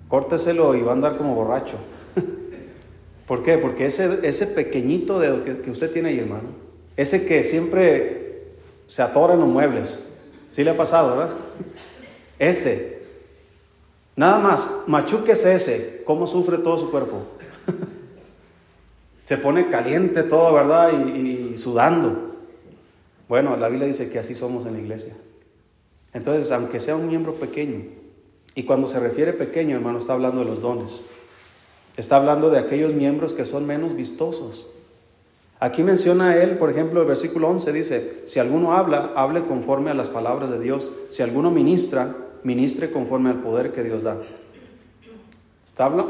[0.08, 1.78] Córteselo y va a andar como borracho.
[3.28, 3.60] ¿Por qué?
[3.60, 6.50] Porque ese, ese pequeñito dedo que, que, usted tiene ahí, hermano,
[6.98, 8.56] ese que siempre
[8.88, 10.12] se atora en los muebles,
[10.52, 11.36] ¿sí le ha pasado, verdad?
[12.40, 12.96] Ese
[14.16, 17.24] Nada más, machuquese ese, cómo sufre todo su cuerpo.
[19.26, 20.92] Se pone caliente todo, ¿verdad?
[21.16, 22.36] Y, sudando.
[23.28, 25.16] Bueno, la Biblia dice que así somos en la iglesia.
[26.14, 27.82] Entonces, aunque sea un miembro pequeño,
[28.54, 31.08] y cuando se refiere pequeño, hermano, está hablando de los dones.
[31.98, 34.68] Está hablando de aquellos miembros que son menos vistosos.
[35.60, 39.96] Aquí menciona él, por ejemplo, el versículo 11 dice, si alguno habla, hable conforme a
[39.96, 40.92] las palabras de Dios.
[41.10, 44.18] Si alguno ministra, ministre conforme al poder que Dios da.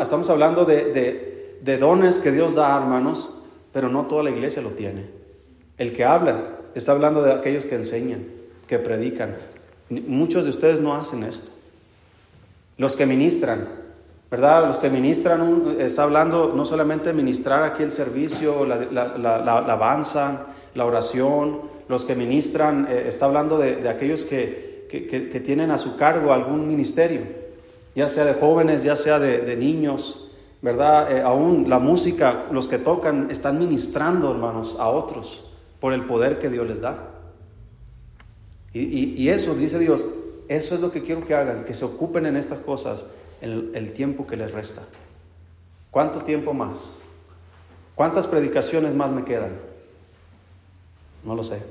[0.02, 1.35] Estamos hablando de, de
[1.78, 3.42] dones que Dios da, hermanos,
[3.74, 5.06] pero no toda la iglesia lo tiene.
[5.78, 8.26] El que habla está hablando de aquellos que enseñan,
[8.68, 9.36] que predican.
[9.90, 11.52] Muchos de ustedes no hacen esto.
[12.78, 13.68] Los que ministran,
[14.30, 14.68] ¿verdad?
[14.68, 20.48] Los que ministran, está hablando no solamente de ministrar aquí el servicio, la, la, alabanza,
[20.74, 25.98] la oración, los que ministran, eh, está hablando de, aquellos que, que, tienen a su
[25.98, 27.22] cargo algún ministerio,
[27.96, 30.25] ya sea de jóvenes, ya sea de, niños,
[30.66, 31.16] ¿verdad?
[31.16, 35.46] Eh, aún la música, los que tocan, están ministrando, hermanos, a otros
[35.80, 37.12] por el poder que Dios les da.
[38.74, 40.04] Y, eso, dice Dios,
[40.50, 43.08] eso es lo que quiero que hagan, que se ocupen en estas cosas
[43.40, 44.82] el, el tiempo que les resta.
[45.92, 46.98] ¿Cuánto tiempo más?
[47.94, 49.52] ¿Cuántas predicaciones más me quedan?
[51.24, 51.64] No lo sé.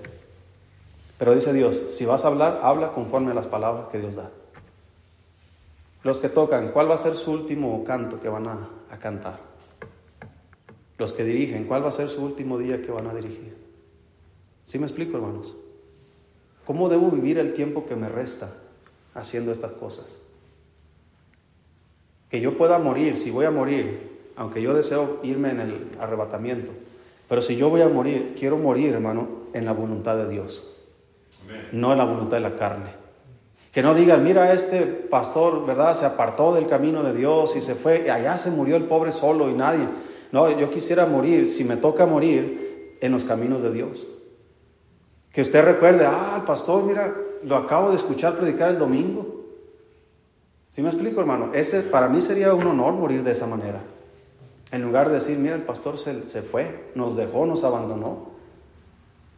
[1.18, 4.30] Pero dice Dios, si vas a hablar, habla conforme a las palabras que Dios da.
[6.04, 9.40] Los que tocan, ¿cuál va a ser su último canto que van a, a cantar?
[10.98, 13.56] Los que dirigen, ¿cuál va a ser su último día que van a dirigir?
[14.64, 15.56] ¿Sí me explico, hermanos?
[16.64, 18.54] ¿Cómo debo vivir el tiempo que me resta?
[19.14, 20.18] haciendo estas cosas.
[22.30, 26.72] Que yo pueda morir, si voy a morir, aunque yo deseo irme en el arrebatamiento,
[27.28, 30.76] pero si yo voy a morir, quiero morir, hermano, en la voluntad de Dios,
[31.72, 33.03] no en la voluntad de la carne.
[33.74, 35.94] Que no digan, mira, este pastor, ¿verdad?
[35.94, 39.10] Se apartó del camino de Dios y se fue, y allá se murió el pobre
[39.10, 39.88] solo y nadie.
[40.30, 44.06] No, yo quisiera morir, si me toca morir, en los caminos de Dios.
[45.32, 49.44] Que usted recuerde, ah, el pastor, mira, lo acabo de escuchar predicar el domingo.
[50.70, 51.50] ¿Sí me explico, hermano?
[51.52, 53.82] Ese para mí sería un honor morir de esa manera.
[54.70, 58.28] En lugar de decir, mira, el pastor se, se fue, nos dejó, nos abandonó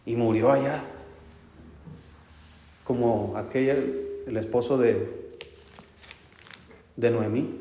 [0.04, 0.84] y murió allá.
[2.84, 5.08] Como aquel, el esposo de,
[6.96, 7.60] de Noemí.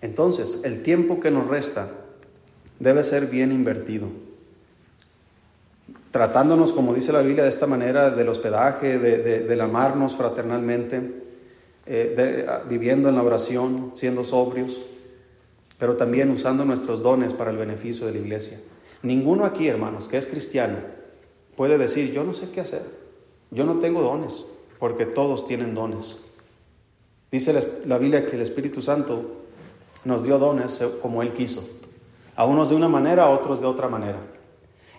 [0.00, 1.90] Entonces, el tiempo que nos resta
[2.78, 4.08] debe ser bien invertido
[6.14, 11.10] tratándonos, como dice la Biblia, de esta manera, del hospedaje, de, del amarnos fraternalmente,
[11.86, 14.80] eh, viviendo en la oración, siendo sobrios,
[15.76, 18.60] pero también usando nuestros dones para el beneficio de la iglesia.
[19.02, 20.76] Ninguno aquí, hermanos, que es cristiano,
[21.56, 22.82] puede decir, yo no sé qué hacer,
[23.54, 24.44] yo no tengo dones,
[24.78, 26.22] porque todos tienen dones.
[27.30, 29.22] Dice la Biblia que el Espíritu Santo
[30.04, 31.66] nos dio dones como Él quiso,
[32.36, 34.18] a unos de una manera, a otros de otra manera.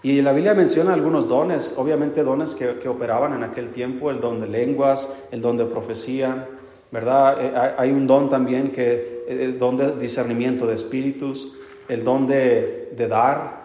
[0.06, 4.40] Y la Biblia menciona algunos dones, obviamente dones que, operaban en aquel tiempo, el don
[4.40, 6.48] de lenguas, el don de profecía,
[6.92, 7.38] ¿verdad?
[7.42, 11.54] Eh, hay un don también que, el eh, don de discernimiento de espíritus,
[11.88, 13.64] el don de, dar,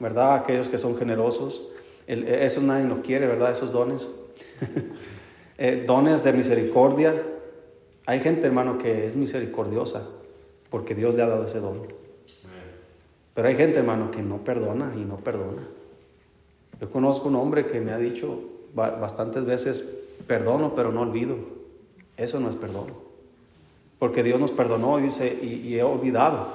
[0.00, 0.36] ¿verdad?
[0.36, 1.68] Aquellos que son generosos.
[2.06, 3.52] Eh, eso nadie lo quiere, ¿verdad?
[3.52, 4.08] Esos dones.
[5.86, 7.22] dones de misericordia.
[8.06, 10.08] Hay gente, hermano, que es misericordiosa
[10.72, 11.82] porque Dios le ha dado ese don.
[13.34, 15.62] Pero hay gente, hermano, que no perdona y no perdona.
[16.80, 18.40] Yo conozco un hombre que me ha dicho
[18.74, 19.84] bastantes veces,
[20.26, 21.36] perdono, pero no olvido.
[22.16, 22.86] Eso no es perdón.
[23.98, 26.48] Porque Dios nos perdonó y dice, y, he olvidado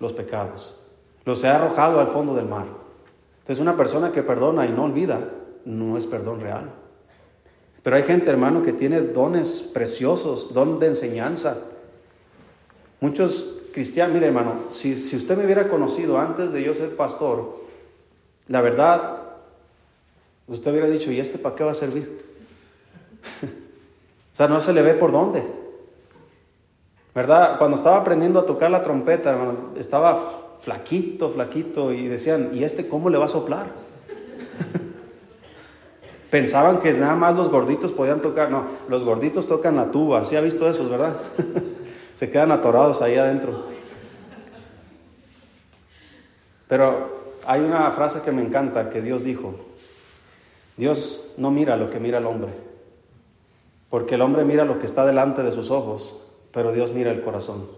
[0.00, 0.76] los pecados.
[1.24, 2.66] Los he arrojado al fondo del mar.
[3.38, 5.30] Entonces una persona que perdona y no olvida,
[5.64, 6.70] no es perdón real.
[7.84, 11.58] Pero hay gente, hermano, que tiene dones preciosos, don de enseñanza.
[13.00, 17.62] Muchos cristianos, mire hermano, si, si usted me hubiera conocido antes de yo ser pastor,
[18.48, 19.24] la verdad,
[20.46, 22.22] Usted hubiera dicho, ¿y este para qué va a servir?
[23.42, 25.42] o sea, no se le ve por dónde.
[27.14, 27.58] ¿Verdad?
[27.58, 29.38] Cuando estaba aprendiendo a tocar la trompeta,
[29.76, 33.83] estaba flaquito, flaquito, y decían, ¿y este cómo le va a soplar?
[36.34, 38.50] Pensaban que nada más los gorditos podían tocar.
[38.50, 40.24] No, los gorditos tocan la tuba.
[40.24, 41.18] ¿Sí ha visto eso, verdad?
[42.16, 43.66] Se quedan atorados ahí adentro.
[46.66, 49.54] Pero hay una frase que me encanta que Dios dijo.
[50.76, 52.50] Dios no mira lo que mira el hombre,
[53.88, 56.20] porque el hombre mira lo que está delante de sus ojos,
[56.50, 57.68] pero Dios mira el corazón.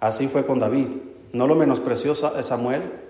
[0.00, 0.88] Así fue con David.
[1.32, 3.05] No lo menospreció Samuel.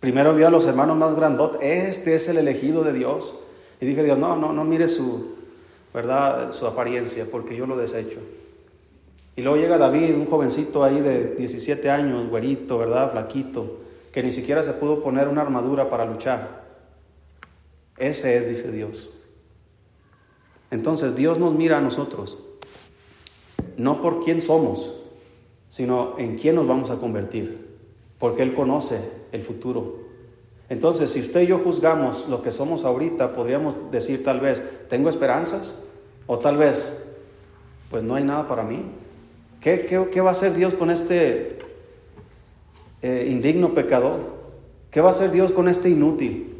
[0.00, 1.60] Primero vio a los hermanos más grandotes.
[1.62, 3.40] Este es el elegido de Dios.
[3.80, 5.34] Y dije, Dios, no, no, no mire su,
[5.92, 6.52] ¿verdad?
[6.52, 8.18] Su apariencia, porque yo lo desecho.
[9.36, 13.12] Y luego llega David, un jovencito ahí de 17 años, güerito, ¿verdad?
[13.12, 13.78] Flaquito,
[14.12, 16.64] que ni siquiera se pudo poner una armadura para luchar.
[17.96, 19.10] Ese es, dice Dios.
[20.70, 22.36] Entonces Dios nos mira a nosotros,
[23.76, 24.92] no por quién somos,
[25.68, 27.78] sino en quién nos vamos a convertir,
[28.18, 30.08] porque Él conoce el futuro.
[30.68, 35.08] Entonces, si usted y yo juzgamos lo que somos ahorita, podríamos decir tal vez, ¿tengo
[35.08, 35.82] esperanzas?
[36.26, 37.02] O tal vez,
[37.90, 38.84] pues no hay nada para mí.
[39.60, 41.58] ¿Qué, qué, va a hacer Dios con este
[43.02, 44.38] eh, indigno pecador?
[44.90, 46.54] ¿Qué va a hacer Dios con este inútil?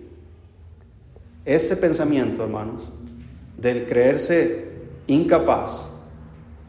[1.45, 2.93] Ese pensamiento, hermanos,
[3.57, 4.69] del creerse
[5.07, 5.95] incapaz,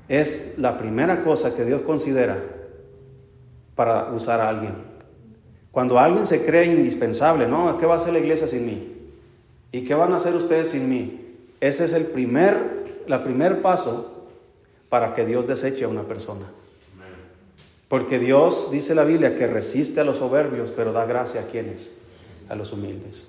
[0.08, 2.38] es la primera cosa que Dios considera
[3.76, 4.74] para usar a alguien.
[5.72, 7.78] Cuando alguien se cree indispensable, ¿no?
[7.78, 8.96] ¿Qué va a hacer la iglesia sin mí?
[9.72, 11.36] ¿Y qué van a hacer ustedes sin mí?
[11.60, 14.28] Ese es el primer, la primer paso
[14.90, 16.46] para que Dios deseche a una persona.
[17.88, 21.96] Porque Dios, dice la Biblia, que resiste a los soberbios, pero da gracia a quienes,
[22.48, 23.28] a los humildes.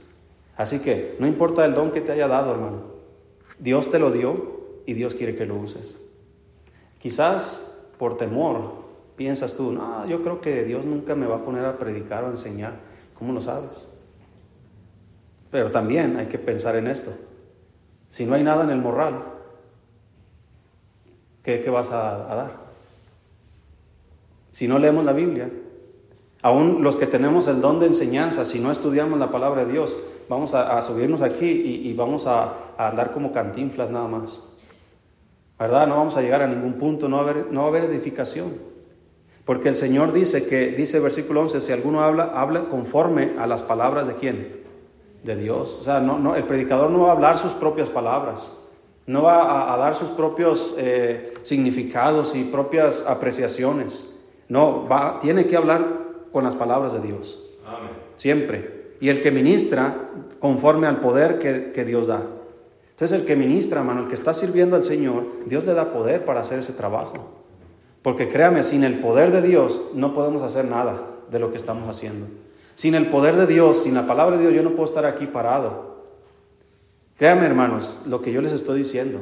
[0.56, 2.82] Así que no importa el don que te haya dado, hermano.
[3.58, 5.96] Dios te lo dio y Dios quiere que lo uses.
[6.98, 8.79] Quizás por temor
[9.20, 12.28] piensas tú, no, yo creo que Dios nunca me va a poner a predicar o
[12.28, 12.72] a enseñar.
[13.12, 13.86] ¿Cómo lo sabes?
[15.50, 17.12] Pero también hay que pensar en esto.
[18.08, 19.22] Si no hay nada en el morral,
[21.42, 22.50] ¿qué, vas a, a dar?
[24.52, 25.50] Si no leemos la Biblia,
[26.42, 30.02] Aún los que tenemos el don de enseñanza, si no estudiamos la palabra de Dios,
[30.26, 34.42] vamos a, subirnos aquí y, vamos a, andar como cantinflas nada más.
[35.58, 35.86] ¿Verdad?
[35.86, 37.84] No vamos a llegar a ningún punto, no va a haber, no va a haber
[37.84, 38.69] edificación.
[39.44, 43.62] Porque el Señor dice que, dice versículo 11, si alguno habla, habla conforme a las
[43.62, 44.60] palabras de quién?
[45.24, 45.78] De Dios.
[45.80, 48.56] O sea, no, no, el predicador no va a hablar sus propias palabras,
[49.06, 54.16] no va a, dar sus propios eh, significados y propias apreciaciones.
[54.48, 55.84] No, va, tiene que hablar
[56.32, 57.44] con las palabras de Dios.
[58.16, 58.94] Siempre.
[59.00, 62.22] Y el que ministra conforme al poder que, Dios da.
[62.90, 66.24] Entonces el que ministra, hermano, el que está sirviendo al Señor, Dios le da poder
[66.24, 67.39] para hacer ese trabajo.
[68.02, 71.88] Porque créame, sin el poder de Dios no podemos hacer nada de lo que estamos
[71.88, 72.26] haciendo.
[72.74, 75.26] Sin el poder de Dios, sin la palabra de Dios, yo no puedo estar aquí
[75.26, 75.90] parado.
[77.18, 79.20] Créame, hermanos, lo que yo les estoy diciendo.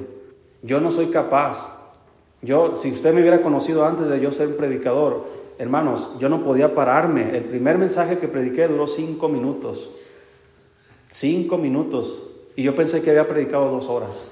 [0.62, 1.76] Yo no soy capaz.
[2.40, 5.26] Yo, si usted me hubiera conocido antes de yo ser un predicador,
[5.58, 7.36] hermanos, yo no podía pararme.
[7.36, 9.90] El primer mensaje que prediqué duró cinco minutos.
[11.10, 12.28] Cinco minutos.
[12.54, 14.24] Y yo pensé que había predicado dos horas.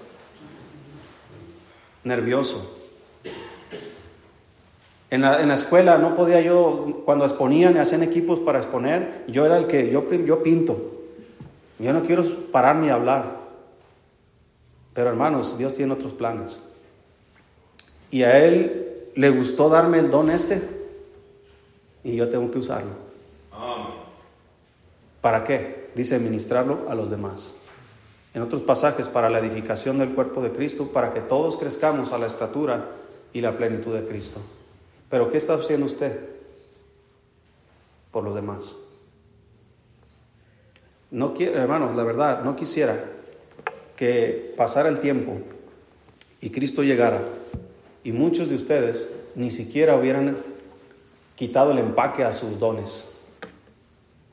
[2.04, 2.75] Nervioso.
[5.10, 9.56] En la, escuela no podía yo, cuando exponían y hacían equipos para exponer, yo era
[9.56, 10.94] el que, yo, yo pinto.
[11.78, 13.36] Yo no quiero pararme y hablar.
[14.94, 16.60] Pero hermanos, Dios tiene otros planes.
[18.10, 20.62] Y a Él le gustó darme el don este
[22.02, 23.06] y yo tengo que usarlo.
[25.20, 25.90] ¿Para qué?
[25.94, 27.54] Dice ministrarlo a los demás.
[28.32, 32.18] En otros pasajes, para la edificación del cuerpo de Cristo, para que todos crezcamos a
[32.18, 32.90] la estatura
[33.32, 34.40] y la plenitud de Cristo.
[35.08, 36.18] Pero ¿qué está haciendo usted
[38.10, 38.76] por los demás?
[41.10, 43.04] No quiero, hermanos, la verdad, no quisiera
[43.96, 45.38] que pasara el tiempo
[46.40, 47.20] y Cristo llegara
[48.04, 50.38] y muchos de ustedes ni siquiera hubieran
[51.36, 53.12] quitado el empaque a sus dones.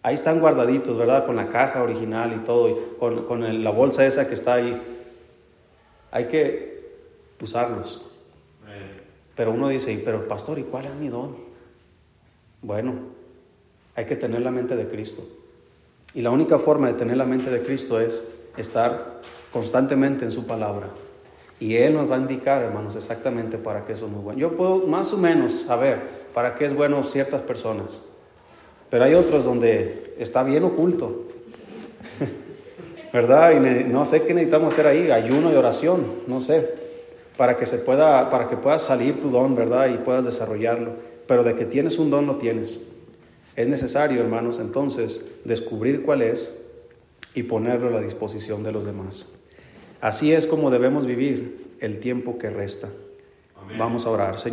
[0.02, 1.26] Ahí están guardaditos, ¿verdad?
[1.26, 4.82] Con la caja original y todo, y con, la bolsa esa que está ahí.
[6.12, 6.92] Hay que
[7.42, 8.02] usarlos.
[9.36, 11.36] Pero uno dice, pero pastor, ¿y cuál es mi don?
[12.62, 12.94] Bueno,
[13.96, 15.24] hay que tener la mente de Cristo.
[16.14, 18.28] Y la única forma de tener la mente de Cristo es
[18.58, 19.22] estar
[19.52, 20.88] constantemente en su palabra.
[21.60, 24.42] Y Él nos va a indicar, hermanos, exactamente para qué somos buenos.
[24.42, 28.02] Yo puedo más o menos saber para qué es bueno ciertas personas.
[28.90, 31.24] Pero hay otros donde está bien oculto.
[33.14, 33.52] ¿Verdad?
[33.54, 36.83] Y no sé qué necesitamos hacer ahí, ayuno y oración, no sé,
[37.38, 39.90] para que se pueda, para que puedas salir tu don, ¿verdad?
[39.90, 40.92] Y puedas desarrollarlo.
[41.28, 42.80] Pero de que tienes un don, lo tienes.
[43.56, 46.64] Es necesario, hermanos, entonces, descubrir cuál es
[47.36, 49.32] y ponerlo a la disposición de los demás.
[50.02, 52.90] Así es como debemos vivir el tiempo que resta.
[53.78, 54.36] Vamos a orar.